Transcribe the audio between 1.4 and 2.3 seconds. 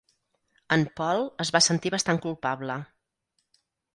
es va sentir bastant